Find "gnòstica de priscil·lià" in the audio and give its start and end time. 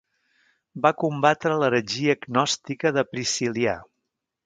2.25-3.79